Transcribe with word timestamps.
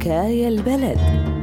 حكاية 0.00 0.48
البلد. 0.48 1.39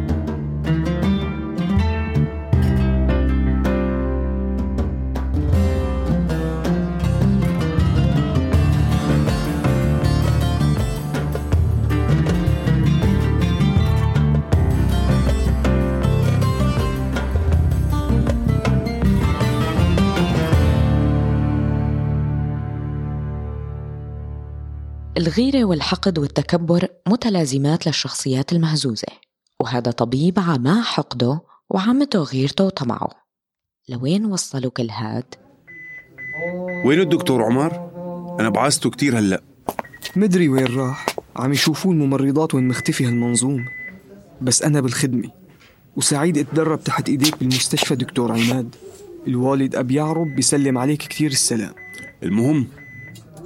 الغيرة 25.17 25.63
والحقد 25.63 26.19
والتكبر 26.19 26.87
متلازمات 27.07 27.87
للشخصيات 27.87 28.53
المهزوزة 28.53 29.07
وهذا 29.59 29.91
طبيب 29.91 30.39
عما 30.39 30.81
حقده 30.81 31.41
وعمته 31.69 32.19
غيرته 32.19 32.63
وطمعه 32.63 33.09
لوين 33.89 34.25
وصلوا 34.25 34.71
كل 34.71 34.89
هاد؟ 34.89 35.35
وين 36.85 36.99
الدكتور 36.99 37.43
عمر؟ 37.43 37.89
أنا 38.39 38.49
بعاسته 38.49 38.89
كتير 38.89 39.19
هلأ. 39.19 39.43
مدري 40.15 40.49
وين 40.49 40.65
راح. 40.65 41.05
عم 41.35 41.53
يشوفوا 41.53 41.93
الممرضات 41.93 42.55
وين 42.55 42.67
مختفي 42.67 43.05
هالمنظوم. 43.05 43.65
بس 44.41 44.63
أنا 44.63 44.81
بالخدمة 44.81 45.31
وسعيد 45.95 46.37
أتدرب 46.37 46.83
تحت 46.83 47.09
إيديك 47.09 47.39
بالمستشفى 47.39 47.95
دكتور 47.95 48.31
عماد. 48.31 48.75
الوالد 49.27 49.75
أبي 49.75 49.95
يعرب 49.95 50.27
بيسلم 50.35 50.77
عليك 50.77 50.99
كتير 50.99 51.31
السلام. 51.31 51.73
المهم 52.23 52.67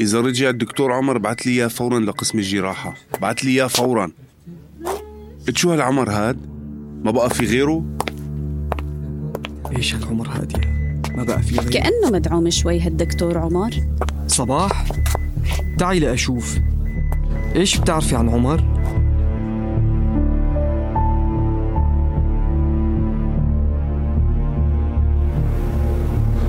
إذا 0.02 0.22
رجع 0.22 0.50
الدكتور 0.50 0.92
عمر 0.92 1.18
بعت 1.18 1.46
لي 1.46 1.52
إياه 1.52 1.68
فورا 1.68 2.00
لقسم 2.00 2.40
الجراحة. 2.40 2.94
بعت 3.22 3.44
لي 3.44 3.52
إياه 3.52 3.68
فورا. 3.68 4.12
قلت 5.48 5.58
شو 5.58 5.72
هالعمر 5.72 6.10
هاد؟ 6.10 6.38
ما 7.04 7.12
بقى 7.12 7.30
في 7.30 7.46
غيره؟ 7.46 7.86
إيش 9.78 9.96
هالعمر 9.96 10.28
هادي 10.28 10.62
ما 11.16 11.24
بقى 11.24 11.42
في 11.42 11.60
غير 11.60 11.70
كأنه 11.70 12.12
مدعوم 12.12 12.50
شوي 12.50 12.80
هالدكتور 12.80 13.38
عمر. 13.38 13.72
صباح. 14.28 14.86
تعي 15.78 16.00
لأشوف. 16.00 16.60
إيش 17.56 17.78
بتعرفي 17.78 18.16
عن 18.16 18.30
عمر؟ 18.30 18.64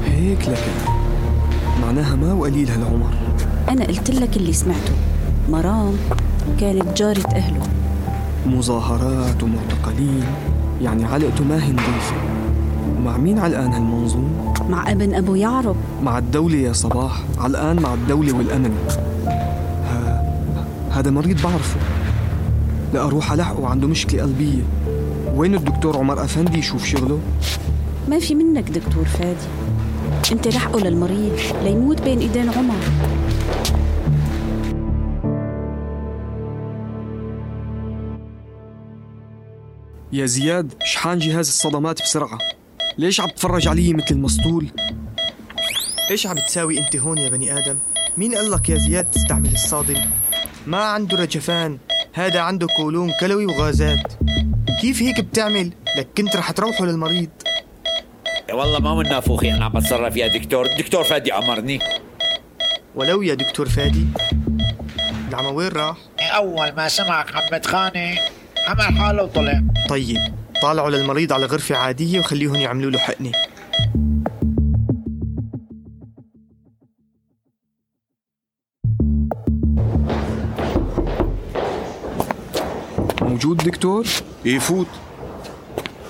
هيك 0.05 0.49
لك. 0.49 0.65
معناها 1.83 2.17
ما 2.17 2.33
وقليل 2.33 2.69
هالعمر. 2.69 3.22
أنا 3.69 3.85
قلت 3.85 4.11
لك 4.11 4.37
اللي 4.37 4.53
سمعته. 4.53 4.93
مرام 5.51 5.97
كانت 6.61 6.97
جارة 6.97 7.27
أهله. 7.35 7.63
مظاهرات 8.47 9.43
ومعتقلين. 9.43 10.25
يعني 10.83 11.05
علقته 11.05 11.45
ما 11.45 11.65
هي 11.65 11.73
نظيفة. 11.73 12.17
ومع 12.99 13.17
مين 13.17 13.39
علقان 13.39 13.73
هالمنظوم؟ 13.73 14.55
مع 14.69 14.91
ابن 14.91 15.15
أبو 15.15 15.35
يعرب. 15.35 15.77
مع 16.03 16.19
الدولة 16.19 16.57
يا 16.57 16.73
صباح. 16.73 17.23
علقان 17.39 17.81
مع 17.81 17.95
الدولة 17.95 18.33
والأمن. 18.33 18.75
ها... 19.87 20.33
هذا 20.91 21.11
مريض 21.11 21.43
بعرفه. 21.43 21.81
لا 22.95 23.07
أروح 23.07 23.33
ألحقه 23.33 23.69
عنده 23.69 23.89
مشكلة 23.89 24.23
قلبية. 24.23 24.63
وين 25.35 25.55
الدكتور 25.55 25.97
عمر 25.97 26.25
أفندي 26.25 26.59
يشوف 26.59 26.85
شغله؟ 26.85 27.19
ما 28.09 28.19
في 28.19 28.35
منك 28.35 28.71
دكتور 28.71 29.05
فادي. 29.05 29.47
أنت 30.33 30.49
لحقه 30.49 30.81
للمريض 30.81 31.33
ليموت 31.65 32.03
بين 32.03 32.19
إيدين 32.19 32.49
عمر. 32.49 32.75
يا 40.13 40.27
زياد 40.27 40.75
شحان 40.85 41.19
جهاز 41.19 41.49
الصدمات 41.49 42.03
بسرعة 42.03 42.39
ليش 42.99 43.21
عم 43.21 43.29
تفرج 43.29 43.69
علي 43.69 43.95
مثل 43.95 44.07
المسطول؟ 44.11 44.69
إيش 46.11 46.27
عم 46.27 46.39
تساوي 46.39 46.79
أنت 46.79 46.97
هون 46.97 47.19
يا 47.19 47.29
بني 47.29 47.59
آدم؟ 47.59 47.79
مين 48.17 48.35
قال 48.35 48.51
لك 48.51 48.69
يا 48.69 48.77
زياد 48.77 49.11
تستعمل 49.11 49.53
الصادم؟ 49.53 50.01
ما 50.67 50.79
عنده 50.79 51.17
رجفان، 51.17 51.79
هذا 52.13 52.41
عنده 52.41 52.67
كولون 52.77 53.13
كلوي 53.21 53.47
وغازات. 53.47 54.13
كيف 54.81 55.03
هيك 55.03 55.21
بتعمل؟ 55.21 55.73
لك 55.97 56.09
كنت 56.17 56.37
رح 56.37 56.51
تروحه 56.51 56.85
للمريض. 56.85 57.31
يا 58.49 58.55
والله 58.55 58.79
ما 58.79 58.95
من 58.95 59.09
نافوخي 59.09 59.53
أنا 59.53 59.65
عم 59.65 59.73
بتصرف 59.73 60.17
يا 60.17 60.29
دكتور 60.39 60.67
دكتور 60.79 61.05
فادي 61.05 61.35
امرني 61.35 61.81
ولو 62.95 63.23
يا 63.23 63.35
دكتور 63.35 63.69
فادي 63.69 64.07
العمى 65.29 65.49
وين 65.49 65.69
راح؟ 65.69 65.97
أول 66.21 66.73
ما 66.73 66.89
سمع 66.89 67.27
حمد 67.27 67.67
خاني 67.67 68.19
عمل 68.69 68.99
حالة 68.99 69.23
وطلع 69.23 69.63
طيب 69.89 70.19
طالعوا 70.63 70.91
للمريض 70.91 71.33
على 71.33 71.47
غرفة 71.47 71.77
عادية 71.77 72.21
وخليهم 72.21 72.55
يعملوا 72.55 72.91
له 72.91 72.99
حقنة 72.99 73.33
موجود 83.23 83.57
دكتور؟ 83.57 84.07
إيه 84.47 84.59
فوت 84.59 84.87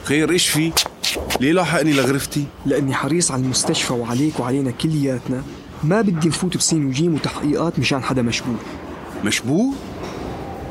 خير 0.05 0.31
إيش 0.31 0.49
في؟ 0.49 0.73
ليه 1.41 1.53
لاحقني 1.53 1.93
لغرفتي؟ 1.93 2.45
لأني 2.67 2.95
حريص 2.95 3.31
على 3.31 3.43
المستشفى 3.43 3.93
وعليك 3.93 4.41
وعلينا 4.41 4.71
كلياتنا 4.71 5.43
ما 5.85 6.01
بدي 6.01 6.29
نفوت 6.29 6.57
بسين 6.57 6.87
وجيم 6.87 7.15
وتحقيقات 7.15 7.79
مشان 7.79 8.03
حدا 8.03 8.23
مشبوه 8.23 8.57
مشبوه؟ 9.25 9.75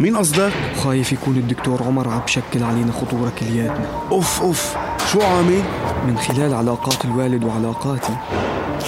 مين 0.02 0.18
قصدك؟ 0.18 0.52
خايف 0.84 1.12
يكون 1.12 1.38
الدكتور 1.38 1.84
عمر 1.84 2.10
عم 2.10 2.20
بشكل 2.20 2.64
علينا 2.64 2.92
خطورة 2.92 3.32
كلياتنا 3.40 3.86
أوف 4.12 4.42
أوف 4.42 4.76
شو 5.12 5.22
عامل؟ 5.22 5.62
من 6.08 6.18
خلال 6.18 6.54
علاقات 6.54 7.06
الوالد 7.06 7.44
وعلاقاتي 7.44 8.14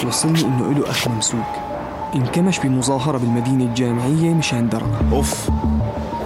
وصلني 0.07 0.41
إنه 0.41 0.72
إله 0.72 0.90
أخ 0.90 1.07
ممسوك 1.07 1.40
انكمش 2.16 2.59
بمظاهرة 2.59 3.18
بالمدينة 3.18 3.66
الجامعية 3.66 4.34
مشان 4.34 4.69
درعا 4.69 5.09
أوف 5.12 5.50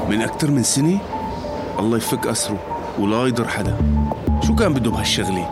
من 0.09 0.21
أكتر 0.21 0.51
من 0.51 0.63
سنة؟ 0.63 0.99
الله 1.79 1.97
يفك 1.97 2.27
أسره 2.27 2.59
ولا 2.99 3.27
يضر 3.27 3.47
حدا 3.47 3.77
شو 4.47 4.55
كان 4.55 4.73
بده 4.73 4.91
بهالشغلة؟ 4.91 5.49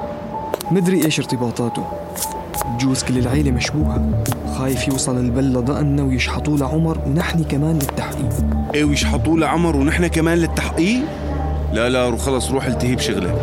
مدري 0.71 1.05
إيش 1.05 1.19
ارتباطاته 1.19 1.83
بجوز 2.65 3.03
كل 3.03 3.17
العيلة 3.17 3.51
مشبوهة 3.51 4.23
خايف 4.57 4.87
يوصل 4.87 5.17
البلة 5.17 5.59
ضأنا 5.59 6.03
ويشحطوه 6.03 6.57
لعمر 6.57 6.97
ونحن 7.05 7.43
كمان 7.43 7.75
للتحقيق. 7.75 8.29
إيه 8.73 8.83
ويشحطوه 8.83 9.37
لعمر 9.37 9.75
ونحن 9.75 10.07
كمان 10.07 10.37
للتحقيق؟ 10.37 11.03
لا 11.73 11.89
لا 11.89 12.09
رو 12.09 12.17
خلص 12.17 12.51
روح 12.51 12.65
التهي 12.65 12.95
بشغلك. 12.95 13.35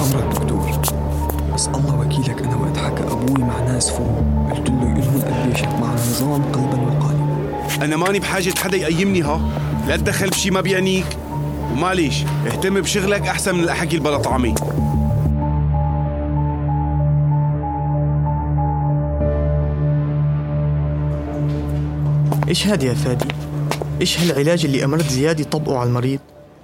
أمرك 0.00 0.34
دكتور. 0.34 0.70
بس 1.54 1.68
الله 1.68 2.00
وكيلك 2.00 2.42
أنا 2.42 2.56
وقت 2.56 2.76
حكى 2.76 3.02
أبوي 3.02 3.44
مع 3.44 3.60
ناس 3.60 3.90
فوق. 3.90 4.24
قلت 4.50 4.70
له 4.70 4.82
إلهم 4.82 5.22
قديشك 5.22 5.68
مع 5.68 5.88
النظام 5.88 6.42
قلبا 6.42 6.80
وقالبا. 6.80 7.84
أنا 7.84 7.96
ماني 7.96 8.18
بحاجة 8.18 8.54
حدا 8.58 8.76
يقيمني 8.76 9.22
ها؟ 9.22 9.40
لا 9.88 9.96
تدخل 9.96 10.30
بشي 10.30 10.50
ما 10.50 10.60
بيعنيك. 10.60 11.06
ومعليش 11.72 12.24
اهتم 12.46 12.80
بشغلك 12.80 13.28
أحسن 13.28 13.54
من 13.54 13.64
الأحكي 13.64 13.96
البلا 13.96 14.16
طعمي 14.16 14.54
إيش 22.48 22.66
هاد 22.66 22.82
يا 22.82 22.94
فادي؟ 22.94 23.28
إيش 24.00 24.20
هالعلاج 24.20 24.64
اللي 24.64 24.84
أمرت 24.84 25.08
زياد 25.08 25.40
يطبقه 25.40 25.78
على 25.78 25.88
المريض؟ 25.88 26.20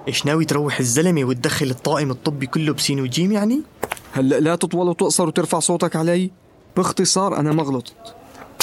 إيش 0.09 0.27
ناوي 0.27 0.45
تروح 0.45 0.79
الزلمة 0.79 1.25
وتدخل 1.25 1.71
الطاقم 1.71 2.11
الطبي 2.11 2.47
كله 2.47 2.73
بسين 2.73 3.01
وجيم 3.01 3.33
يعني؟ 3.33 3.61
هلأ 4.13 4.41
لا 4.41 4.57
تطول 4.57 4.89
وتقصر 4.89 5.27
وترفع 5.27 5.59
صوتك 5.59 5.97
علي 5.97 6.31
باختصار 6.77 7.37
أنا 7.37 7.53
ما 7.53 7.63
غلطت 7.63 8.15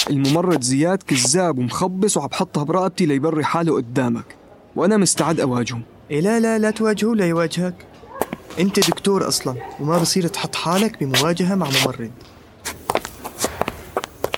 الممرض 0.10 0.62
زياد 0.62 1.04
كذاب 1.04 1.60
ومخبص 1.60 2.18
وعم 2.18 2.28
بحطها 2.28 2.64
برقبتي 2.64 3.06
ليبري 3.06 3.44
حاله 3.44 3.76
قدامك 3.76 4.36
وأنا 4.75 4.98
مستعد 4.98 5.40
أواجهه 5.40 5.81
إيه 6.12 6.22
لا 6.22 6.40
لا 6.40 6.57
لا 6.57 6.72
تواجهه 6.72 7.16
لا 7.16 7.25
يواجهك 7.25 7.75
أنت 8.60 8.90
دكتور 8.90 9.28
أصلا 9.28 9.56
وما 9.80 9.98
بصير 9.98 10.28
تحط 10.28 10.56
حالك 10.56 11.04
بمواجهة 11.04 11.56
مع 11.56 11.68
ممرض 11.69 12.12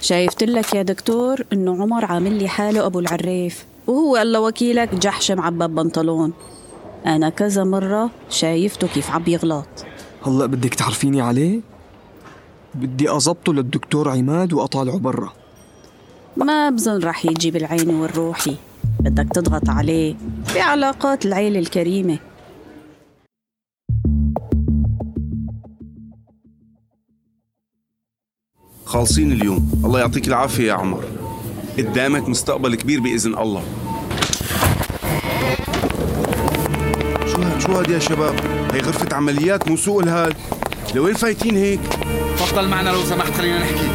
شايفت 0.01 0.43
لك 0.43 0.73
يا 0.73 0.81
دكتور 0.81 1.43
إنه 1.53 1.81
عمر 1.81 2.05
عامل 2.05 2.33
لي 2.33 2.47
حاله 2.47 2.85
أبو 2.85 2.99
العريف 2.99 3.65
وهو 3.87 4.17
الله 4.17 4.39
وكيلك 4.39 4.95
جحش 4.95 5.31
معبب 5.31 5.75
بنطلون. 5.75 6.33
أنا 7.05 7.29
كذا 7.29 7.63
مرة 7.63 8.09
شايفته 8.29 8.87
كيف 8.87 9.11
عم 9.11 9.23
يغلط. 9.27 9.67
هلأ 10.25 10.45
بدك 10.45 10.73
تعرفيني 10.73 11.21
عليه؟ 11.21 11.59
بدي 12.75 13.09
أضبطه 13.09 13.53
للدكتور 13.53 14.09
عماد 14.09 14.53
وأطالعه 14.53 14.97
برا. 14.97 15.33
ما 16.37 16.69
بظن 16.69 17.03
رح 17.03 17.25
يجي 17.25 17.51
بالعين 17.51 17.89
والروحي 17.89 18.55
بدك 18.99 19.27
تضغط 19.33 19.69
عليه 19.69 20.15
بعلاقات 20.55 21.25
العيلة 21.25 21.59
الكريمة. 21.59 22.19
خالصين 28.91 29.31
اليوم. 29.31 29.71
الله 29.85 29.99
يعطيك 29.99 30.27
العافية 30.27 30.67
يا 30.67 30.73
عمر. 30.73 31.03
قدامك 31.77 32.29
مستقبل 32.29 32.75
كبير 32.75 32.99
بإذن 32.99 33.37
الله. 33.37 33.63
شو 37.59 37.71
هاد 37.71 37.89
يا 37.89 37.99
شباب؟ 37.99 38.35
هي 38.73 38.79
غرفة 38.79 39.15
عمليات 39.15 39.67
مو 39.67 39.77
سوق 39.77 40.01
الهاد. 40.01 40.33
لوين 40.95 41.13
فايتين 41.13 41.57
هيك؟ 41.57 41.79
تفضل 42.37 42.67
معنا 42.67 42.89
لو 42.89 43.03
سمحت 43.03 43.33
خلينا 43.33 43.59
نحكي. 43.59 43.87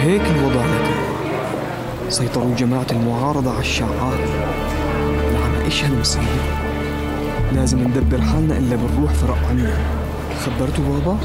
هيك 0.00 0.22
الوضع 0.36 0.66
لك. 0.66 0.90
سيطروا 2.08 2.54
جماعة 2.54 2.86
المعارضة 2.90 3.50
على 3.50 3.60
الشعار. 3.60 4.18
لعنا 5.60 5.64
إيش 5.64 5.84
هالمصيبة؟ 5.84 6.24
لازم 7.52 7.78
ندبر 7.78 8.20
حالنا 8.20 8.58
إلا 8.58 8.76
بنروح 8.76 9.12
فرق 9.12 9.38
عنيا 9.50 9.76
خبرتوا 10.44 10.84
بابا؟ 10.84 11.18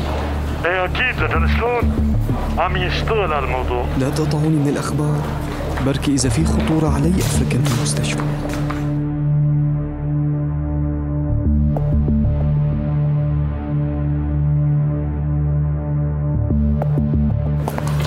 إيه 0.66 0.86
أكيد 0.86 1.24
بدنا 1.24 1.48
شلون؟ 1.48 2.16
عم 2.58 2.78
يشتغل 2.78 3.34
على 3.34 3.46
الموضوع 3.46 3.86
لا 4.00 4.10
تقطعوني 4.10 4.48
من 4.58 4.68
الأخبار. 4.68 5.22
بركي 5.86 6.14
إذا 6.14 6.30
في 6.30 6.46
خطورة 6.46 6.90
علي 6.90 7.10
أفرك 7.10 7.56
من 7.56 7.74
المستشفى. 7.78 8.20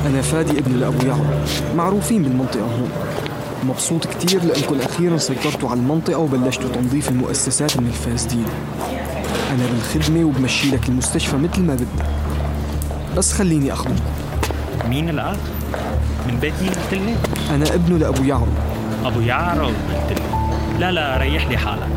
أنا 0.07 0.23
فادي 0.23 0.59
ابن 0.59 0.73
لأبو 0.73 1.07
يعقوب. 1.07 1.27
معروفين 1.77 2.23
بالمنطقة 2.23 2.63
هون. 2.63 2.91
مبسوط 3.65 4.07
كتير 4.07 4.45
لأنكم 4.45 4.81
أخيرا 4.81 5.17
سيطرتوا 5.17 5.71
على 5.71 5.81
المنطقة 5.81 6.19
وبلشتوا 6.19 6.71
تنظيف 6.71 7.09
المؤسسات 7.09 7.77
من 7.77 7.87
الفاسدين. 7.87 8.47
أنا 9.51 9.67
بالخدمة 9.73 10.25
وبمشي 10.25 10.71
لك 10.71 10.89
المستشفى 10.89 11.37
مثل 11.37 11.61
ما 11.61 11.75
بدك 11.75 11.87
بس 13.17 13.33
خليني 13.33 13.73
أخدمكم. 13.73 14.03
مين 14.89 15.09
الأخ؟ 15.09 15.37
من 16.29 16.39
بيت 16.41 16.55
مين 16.63 16.71
قلت 16.71 16.95
لي؟ 16.95 17.15
أنا 17.55 17.75
ابنه 17.75 17.99
لأبو 17.99 18.25
يعقوب 18.25 18.49
أبو 19.05 19.21
يعرب 19.21 19.75
قلت 19.95 20.19
لي. 20.19 20.25
لا 20.79 20.93
لا 20.93 21.17
ريح 21.17 21.49
لي 21.49 21.59
حالك. 21.59 21.89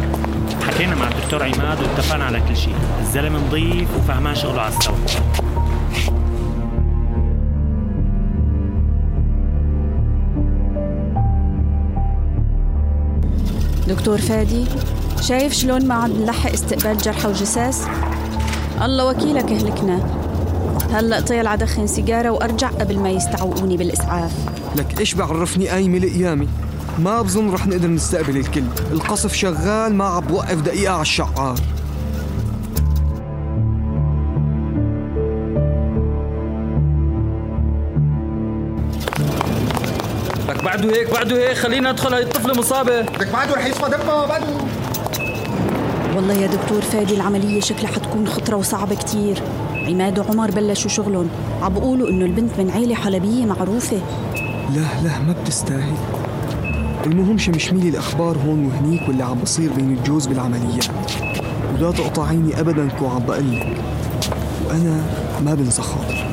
حكينا 0.67 0.95
مع 0.95 1.07
الدكتور 1.07 1.43
عماد 1.43 1.79
واتفقنا 1.81 2.25
على 2.25 2.41
كل 2.49 2.57
شيء. 2.57 2.75
الزلمة 3.01 3.39
نظيف 3.47 3.87
وفهمان 3.97 4.35
شغله 4.35 4.61
على 4.61 4.73
السوا 4.77 4.95
دكتور 13.91 14.17
فادي 14.17 14.65
شايف 15.21 15.53
شلون 15.53 15.87
ما 15.87 15.95
عاد 15.95 16.11
نلحق 16.11 16.51
استقبال 16.51 16.97
جرحى 16.97 17.27
وجثث 17.27 17.87
الله 18.81 19.05
وكيلك 19.05 19.51
اهلكنا. 19.51 20.21
هلأ 20.91 21.19
طيل 21.19 21.47
عدخن 21.47 21.87
سيجارة 21.87 22.29
وأرجع 22.29 22.67
قبل 22.69 22.99
ما 22.99 23.09
يستعوقوني 23.09 23.77
بالإسعاف. 23.77 24.31
لك 24.75 24.99
إيش 24.99 25.13
بعرفني 25.13 25.67
قايمة 25.67 25.97
لقيامي 25.97 26.47
ما 26.99 27.21
بظن 27.21 27.51
رح 27.51 27.67
نقدر 27.67 27.87
نستقبل 27.87 28.37
الكل. 28.37 28.63
القصف 28.91 29.33
شغال 29.33 29.95
ما 29.95 30.05
عم 30.05 30.25
بوقف 30.25 30.61
دقيقة 30.61 30.93
على 30.93 31.01
الشعار. 31.01 31.59
بعده 40.71 40.95
هيك 40.95 41.13
بعده 41.13 41.35
هيك 41.35 41.57
خلينا 41.57 41.91
ندخل 41.91 42.13
هاي 42.13 42.23
الطفلة 42.23 42.53
مصابة. 42.53 43.01
لك 43.01 43.27
بعده 43.33 43.53
رح 43.53 43.65
يصفى 43.65 43.91
دمه 43.91 44.25
بعده. 44.25 44.47
والله 46.15 46.33
يا 46.33 46.47
دكتور 46.47 46.81
فادي 46.81 47.15
العملية 47.15 47.61
شكلها 47.61 47.91
حتكون 47.91 48.27
خطرة 48.27 48.55
وصعبة 48.55 48.95
كتير. 48.95 49.41
عماد 49.87 50.19
وعمر 50.19 50.51
بلشوا 50.51 50.89
شغلهم. 50.89 51.29
عم 51.61 51.73
بقولوا 51.73 52.09
إنه 52.09 52.25
البنت 52.25 52.51
من 52.59 52.71
عيلة 52.71 52.95
حلبية 52.95 53.45
معروفة. 53.45 54.01
لا 54.75 55.03
لا 55.03 55.19
ما 55.19 55.35
بتستاهل. 55.43 55.95
المهم 57.05 57.37
شمشميلي 57.37 57.89
الأخبار 57.89 58.37
هون 58.37 58.65
وهنيك 58.65 59.07
واللي 59.07 59.23
عم 59.23 59.39
بصير 59.39 59.73
بين 59.73 59.97
الجوز 59.97 60.25
بالعمليات 60.25 60.85
ولا 61.79 61.91
تقطعيني 61.91 62.59
أبدا 62.59 62.89
كو 62.99 63.07
عم 63.07 63.25
بقلك 63.25 63.67
وأنا 64.67 65.03
ما 65.45 65.53
بنسى 65.53 65.81
خاطر. 65.81 66.27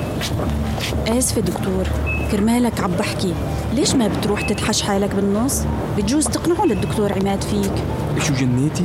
آسفة 1.08 1.40
دكتور. 1.40 1.86
كرمالك 2.32 2.80
عم 2.80 2.90
بحكي. 2.90 3.34
ليش 3.74 3.94
ما 3.94 4.08
بتروح 4.08 4.40
تتحش 4.40 4.82
حالك 4.82 5.14
بالنص؟ 5.14 5.62
بتجوز 5.98 6.24
تقنعه 6.24 6.64
للدكتور 6.64 7.12
عماد 7.12 7.42
فيك. 7.42 7.72
شو 8.22 8.34
جنيتي؟ 8.34 8.84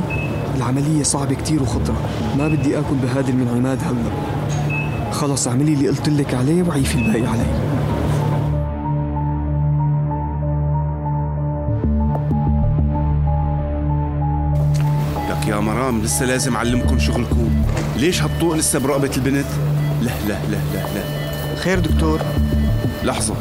العملية 0.56 1.02
صعبة 1.02 1.34
كتير 1.34 1.62
وخطرة. 1.62 1.96
ما 2.38 2.48
بدي 2.48 2.78
آكل 2.78 2.94
بهادر 3.02 3.32
من 3.32 3.48
عماد 3.48 3.78
هلا. 3.84 5.12
خلص 5.12 5.48
اعملي 5.48 5.72
اللي 5.72 5.88
قلت 5.88 6.08
لك 6.08 6.34
عليه 6.34 6.62
وعيفي 6.62 6.94
الباقي 6.94 7.26
علي. 7.26 7.46
لك 15.30 15.48
يا 15.48 15.60
مرام 15.60 16.02
لسه 16.02 16.26
لازم 16.26 16.56
أعلمكم 16.56 16.98
شغلكم. 16.98 17.50
ليش 17.96 18.22
هالطوق 18.22 18.54
لسه 18.54 18.78
برقبة 18.78 19.10
البنت؟ 19.16 19.46
لا 20.02 20.12
لا 20.28 20.38
لا 20.50 20.58
لا 20.74 20.80
لا. 20.94 21.56
خير 21.56 21.78
دكتور. 21.78 22.20
لحظة. 23.04 23.34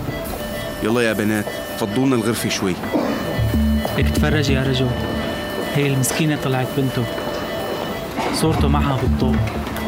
يلا 0.83 1.01
يا 1.01 1.13
بنات 1.13 1.45
فضونا 1.80 2.15
الغرفة 2.15 2.50
شوي. 2.50 2.75
لك 3.98 4.10
تفرجي 4.10 4.54
يا 4.54 4.63
رجل. 4.63 4.89
هي 5.75 5.88
المسكينة 5.88 6.38
طلعت 6.44 6.68
بنته. 6.77 7.04
صورته 8.33 8.68
معها 8.68 9.01
بالطوق 9.01 9.36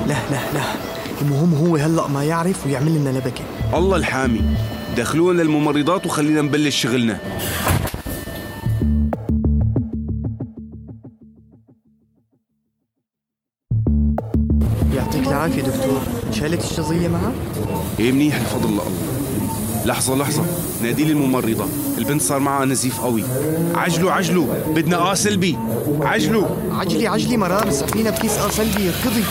لا 0.08 0.16
لا 0.32 0.40
لا. 0.54 0.62
المهم 1.22 1.54
هو 1.54 1.76
هلأ 1.76 2.08
ما 2.08 2.24
يعرف 2.24 2.66
ويعمل 2.66 2.96
لنا 2.96 3.10
لبكه 3.10 3.44
الله 3.74 3.98
الحامي. 3.98 4.42
دخلونا 4.98 5.42
للممرضات 5.42 6.06
وخلينا 6.06 6.42
نبلش 6.42 6.82
شغلنا. 6.82 7.20
يعطيك 14.96 15.28
العافية 15.28 15.62
دكتور. 15.62 16.02
شالت 16.32 16.64
الشظية 16.64 17.08
معها؟ 17.08 17.32
إيه 18.00 18.12
منيح 18.12 18.40
بفضل 18.40 18.70
الله 18.70 18.84
لحظة 19.86 20.16
لحظة. 20.16 20.44
نادي 20.84 21.04
لي 21.04 21.12
الممرضة 21.12 21.66
البنت 21.98 22.22
صار 22.22 22.40
معها 22.40 22.66
نزيف 22.66 23.02
قوي. 23.02 23.24
عجلوا 23.76 24.12
عجلوا 24.12 24.46
بدنا 24.76 24.98
آه 24.98 25.14
سلبي. 25.14 25.58
عجلوا 26.02 26.48
عجلي 26.72 27.08
عجلي 27.08 27.38
مرام. 27.38 27.68
اسعفينا 27.68 28.10
بكيس 28.10 28.38
آه 28.38 28.50
سلبي. 28.50 28.90
اركضي. 28.90 29.24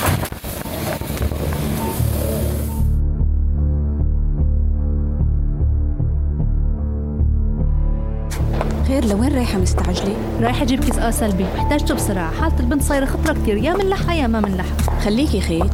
خير 8.88 9.04
لوين 9.04 9.34
رايحة 9.34 9.58
مستعجلة؟ 9.58 10.16
رايحة 10.40 10.62
أجيب 10.62 10.84
كيس 10.84 10.98
آه 10.98 11.10
سلبي. 11.10 11.46
محتاجته 11.56 11.94
بسرعة. 11.94 12.30
حالة 12.40 12.60
البنت 12.60 12.82
صايرة 12.82 13.04
خطرة 13.04 13.36
كتير 13.42 13.56
يا 13.56 13.74
منلحة 13.74 14.14
يا 14.14 14.26
ما 14.26 14.40
منلحة 14.40 15.00
خليكي 15.04 15.40
خيت 15.40 15.72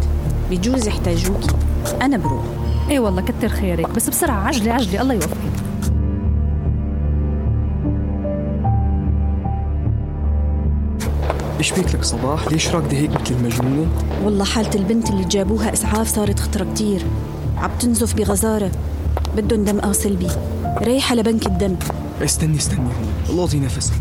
بجوز 0.50 0.88
يحتاجوكي. 0.88 1.48
أنا 2.02 2.16
بروح. 2.16 2.59
إيه 2.90 3.00
والله 3.00 3.22
كتر 3.22 3.48
خيرك 3.48 3.90
بس 3.90 4.08
بسرعة 4.08 4.46
عجلي 4.46 4.70
عجلي 4.70 5.00
الله 5.00 5.14
يوفقك. 5.14 5.36
إيش 11.58 11.72
بيك 11.72 11.94
لك 11.94 12.04
صباح؟ 12.04 12.48
ليش 12.52 12.68
راكدة 12.68 12.96
هيك 12.96 13.10
مثل 13.10 13.34
المجنونة؟ 13.34 13.86
والله 14.24 14.44
حالة 14.44 14.74
البنت 14.74 15.10
اللي 15.10 15.24
جابوها 15.24 15.72
إسعاف 15.72 16.08
صارت 16.08 16.40
خطرة 16.40 16.72
كتير. 16.74 17.02
عم 17.56 17.70
تنزف 17.80 18.14
بغزارة. 18.14 18.70
بدهم 19.36 19.64
دم 19.64 19.78
آه 19.78 19.92
سلبي 19.92 20.28
رايحة 20.64 21.14
لبنك 21.14 21.46
الدم. 21.46 21.76
استني 22.24 22.56
استني. 22.56 22.78
هون 22.78 23.36
لوطي 23.36 23.60
نفسك. 23.60 23.92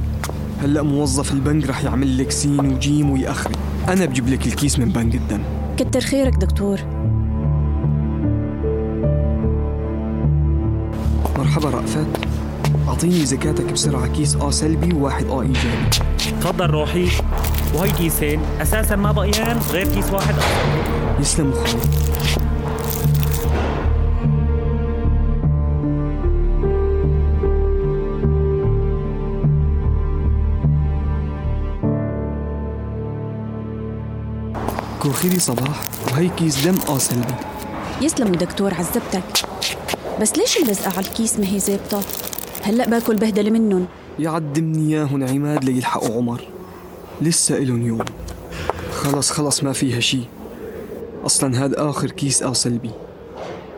هلأ 0.62 0.82
موظف 0.82 1.32
البنك 1.32 1.70
رح 1.70 1.84
يعمل 1.84 2.18
لك 2.18 2.32
سين 2.32 2.60
وجيم 2.60 3.10
ويأخري 3.10 3.56
أنا 3.88 4.06
بجيب 4.06 4.28
لك 4.28 4.48
الكيس 4.48 4.80
من 4.80 4.90
بنك 4.90 5.16
الدم. 5.16 5.42
كتر 5.78 6.02
خيرك 6.02 6.36
دكتور. 6.36 6.80
مرحبا 11.50 11.70
رأفت. 11.70 12.08
أعطيني 12.88 13.26
زكاتك 13.26 13.74
بسرعة. 13.74 14.08
كيس 14.08 14.36
A 14.36 14.50
سلبي 14.50 14.96
وواحد 14.96 15.26
A 15.26 15.42
إيجابي. 15.42 15.90
تفضل 16.42 16.70
روحي. 16.70 17.08
وهي 17.76 17.92
كيسين. 17.92 18.40
أساسا 18.62 18.96
ما 18.96 19.12
بقيان 19.12 19.60
غير 19.72 19.88
كيس 19.88 20.10
واحد. 20.12 20.36
يسلم 21.20 21.52
أخوي 21.52 21.82
خدي 35.00 35.40
صباح. 35.40 35.82
وهي 36.12 36.30
كيس 36.30 36.68
دم 36.68 36.76
A 36.90 36.98
سلبي. 36.98 37.34
يسلموا 38.02 38.36
دكتور 38.36 38.74
عذبتك 38.74 39.24
بس 40.22 40.38
ليش 40.38 40.58
اللزقة 40.58 40.92
على 40.98 41.06
الكيس 41.08 41.40
ما 41.40 41.46
هي 41.48 41.60
زابطة؟ 41.60 42.02
هلأ 42.64 42.90
باكل 42.90 43.16
بهدلة 43.16 43.50
منهم 43.50 43.86
يعدمني 44.20 44.96
إياهن 44.96 45.30
عماد 45.30 45.66
ليلحقوا 45.66 46.16
عمر. 46.16 46.42
لسه 47.22 47.58
إلهم 47.58 47.88
يوم. 47.88 48.06
خلص 48.94 49.32
خلص 49.32 49.64
ما 49.64 49.74
فيها 49.74 50.00
شي. 50.00 50.20
أصلا 51.26 51.64
هاد 51.64 51.74
آخر 51.74 52.12
كيس 52.12 52.44
A 52.44 52.54
سلبي 52.54 52.92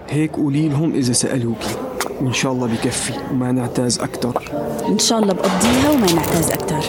هيك 0.09 0.35
قولي 0.35 0.69
لهم 0.69 0.95
إذا 0.95 1.13
سألوكي. 1.13 1.75
وإن 2.21 2.33
شاء 2.33 2.51
الله 2.51 2.67
بكفي 2.67 3.13
وما 3.31 3.51
نعتاز 3.51 3.99
أكتر. 3.99 4.51
إن 4.89 4.99
شاء 4.99 5.19
الله 5.19 5.33
بقضيها 5.33 5.91
وما 5.91 6.13
نعتاز 6.13 6.49
أكتر. 6.49 6.81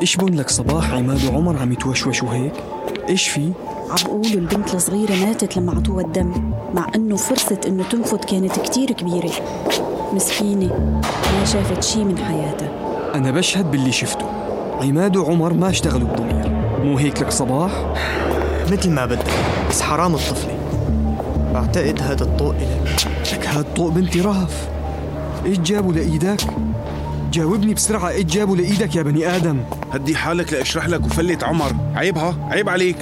إيش 0.00 0.16
بقول 0.16 0.38
لك 0.38 0.50
صباح 0.50 0.92
عماد 0.92 1.24
وعمر 1.24 1.56
عم 1.56 1.72
يتوشوشوا 1.72 2.34
هيك؟ 2.34 2.52
إيش 3.08 3.28
في؟ 3.28 3.52
عم 3.90 3.96
بقولوا 4.04 4.26
البنت 4.26 4.74
الصغيرة 4.74 5.14
ماتت 5.26 5.56
لما 5.56 5.72
عطوها 5.72 6.04
الدم 6.04 6.52
مع 6.74 6.86
إنه 6.94 7.16
فرصة 7.16 7.60
إنه 7.66 7.84
تنفذ 7.88 8.16
كانت 8.16 8.58
كتير 8.58 8.92
كبيرة 8.92 9.30
مسكينة 10.12 11.00
ما 11.38 11.44
شافت 11.44 11.82
شي 11.82 12.04
من 12.04 12.18
حياتها 12.18 12.68
أنا 13.14 13.30
بشهد 13.30 13.70
باللي 13.70 13.92
شفته 13.92 14.26
عماد 14.80 15.16
وعمر 15.16 15.52
ما 15.52 15.70
اشتغلوا 15.70 16.08
بضمير 16.08 16.48
مو 16.84 16.98
هيك 16.98 17.22
لك 17.22 17.30
صباح؟ 17.30 17.94
مثل 18.72 18.90
ما 18.90 19.06
بدك 19.06 19.32
بس 19.70 19.82
حرام 19.82 20.14
الطفلة 20.14 20.58
بعتقد 21.54 22.00
هذا 22.02 22.24
الطوق 22.24 22.54
إلك 22.54 23.06
لك 23.32 23.46
هاد 23.46 23.74
طوق 23.76 23.90
بنتي 23.90 24.20
رهف 24.20 24.68
إيش 25.46 25.58
جابوا 25.58 25.92
لإيدك؟ 25.92 26.40
جاوبني 27.32 27.74
بسرعة 27.74 28.08
إيش 28.08 28.24
جابوا 28.24 28.56
لإيدك 28.56 28.96
يا 28.96 29.02
بني 29.02 29.36
آدم؟ 29.36 29.60
هدي 29.94 30.16
حالك 30.16 30.52
لأشرح 30.52 30.88
لك 30.88 31.06
وفلت 31.06 31.44
عمر. 31.44 31.72
عيبها 31.94 32.34
عيب 32.50 32.68
عليك. 32.68 32.96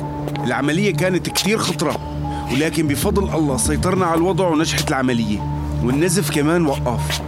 العملية 0.45 0.95
كانت 0.95 1.29
كتير 1.29 1.59
خطرة 1.59 1.97
ولكن 2.53 2.89
بفضل 2.89 3.35
الله 3.35 3.57
سيطرنا 3.57 4.07
على 4.07 4.15
الوضع 4.15 4.49
ونجحت 4.49 4.89
العملية. 4.89 5.39
والنزف 5.85 6.31
كمان 6.31 6.67
وقف. 6.67 7.23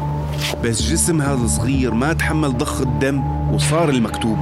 بس 0.65 0.83
جسم 0.83 1.23
هذا 1.23 1.45
الصغير 1.45 1.95
ما 1.95 2.13
تحمل 2.13 2.59
ضخ 2.59 2.81
الدم 2.81 3.25
وصار 3.55 3.89
المكتوب. 3.89 4.39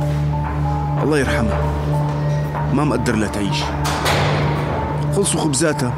الله 1.02 1.19
يرحمها 1.19 1.61
ما 2.75 2.85
مقدر 2.85 3.17
لها 3.17 3.29
تعيش. 3.29 3.62
خلصوا 5.17 5.41
خبزاتها 5.41 5.95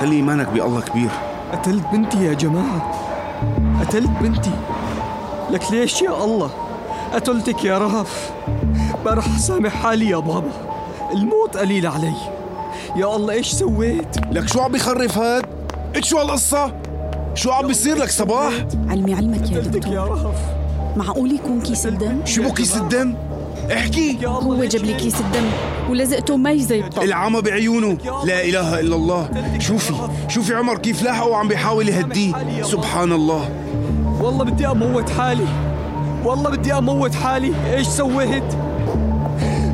خلي 0.00 0.16
إيمانك 0.16 0.48
بالله 0.48 0.80
كبير. 0.80 1.10
قتلت 1.52 1.84
بنتي 1.92 2.24
يا 2.24 2.34
جماعة. 2.34 2.92
قتلت 3.80 4.10
بنتي. 4.20 4.54
لك 5.50 5.62
ليش 5.72 6.02
يا 6.02 6.24
الله؟ 6.24 6.63
قتلتك 7.12 7.64
يا 7.64 7.78
رهف؟ 7.78 8.32
ما 9.04 9.10
رح 9.14 9.38
سامح 9.38 9.82
حالي 9.82 10.10
يا 10.10 10.16
بابا. 10.16 10.50
الموت 11.12 11.56
قليل 11.56 11.86
علي. 11.86 12.14
يا 12.96 13.16
الله 13.16 13.32
إيش 13.32 13.52
سويت؟ 13.52 14.16
لك 14.32 14.48
شو 14.48 14.60
عم 14.60 14.72
بيخرف 14.72 15.18
هاد؟ 15.18 15.44
إيش 15.96 16.08
شو 16.08 16.18
هالقصة؟ 16.18 16.72
شو 17.34 17.50
عم 17.50 17.66
بيصير 17.66 17.96
لك 17.96 18.10
صباح؟ 18.10 18.52
علمي 18.88 19.14
علمك 19.14 19.52
يا 19.52 19.60
دكتور 19.60 19.94
يا 19.94 20.04
رهف. 20.04 20.36
معقول 20.96 21.32
يكون 21.32 21.60
كيس 21.60 21.86
الدم؟ 21.86 22.20
شو 22.24 22.42
بو 22.42 22.52
كيس 22.52 22.76
الدم؟ 22.76 23.14
احكي. 23.72 24.26
هو 24.26 24.64
جاب 24.64 24.82
لي 24.82 24.94
كيس 24.94 25.20
الدم 25.20 25.50
ولزقته 25.90 26.36
مي 26.36 26.62
زي 26.62 26.80
الطب 26.80 27.02
العمى 27.02 27.40
بعيونه. 27.40 27.98
لا 28.24 28.44
إله 28.44 28.80
إلا 28.80 28.96
الله. 28.96 29.28
شوفي 29.58 29.94
شوفي 30.28 30.54
عمر 30.54 30.78
كيف 30.78 31.02
لاحقه 31.02 31.28
وعم 31.28 31.48
بيحاول 31.48 31.88
يهديه. 31.88 32.62
سبحان 32.62 33.12
الله. 33.12 33.50
والله 34.20 34.44
بدي 34.44 34.66
أموت 34.66 35.10
حالي. 35.10 35.46
والله 36.24 36.50
بدي 36.50 36.72
أموت 36.72 37.14
حالي. 37.14 37.52
إيش 37.74 37.86
سويت؟ 37.86 38.54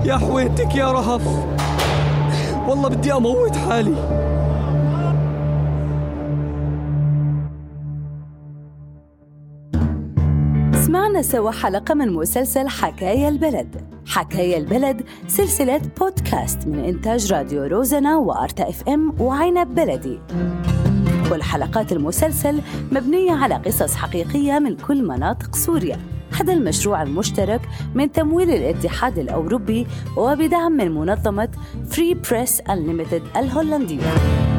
يا 0.04 0.16
حويتك 0.16 0.74
يا 0.74 0.92
رهف. 0.92 1.26
والله 2.68 2.88
بدي 2.88 3.12
أموت 3.12 3.56
حالي. 3.56 3.94
سمعنا 10.86 11.22
سوا 11.22 11.50
حلقة 11.50 11.94
من 11.94 12.12
مسلسل 12.12 12.68
حكاية 12.68 13.28
البلد. 13.28 13.80
حكاية 14.06 14.58
البلد 14.58 15.02
سلسلة 15.28 15.80
بودكاست 16.00 16.66
من 16.66 16.84
إنتاج 16.84 17.32
راديو 17.32 17.64
روزنا 17.64 18.16
وأرتا 18.16 18.68
إف 18.68 18.88
إم 18.88 19.14
وعنب 19.20 19.74
بلدي. 19.74 20.18
كل 21.30 21.42
حلقات 21.42 21.92
المسلسل 21.92 22.60
مبنية 22.92 23.32
على 23.32 23.54
قصص 23.54 23.94
حقيقية 23.94 24.58
من 24.58 24.76
كل 24.76 25.08
مناطق 25.08 25.56
سوريا. 25.56 25.96
هذا 26.40 26.52
المشروع 26.52 27.02
المشترك 27.02 27.60
من 27.94 28.12
تمويل 28.12 28.50
الاتحاد 28.50 29.18
الأوروبي 29.18 29.86
وبدعم 30.16 30.72
من 30.72 30.94
منظمة 30.94 31.48
Free 31.90 32.14
Press 32.14 32.60
Unlimited 32.62 33.36
الهولندية. 33.36 34.49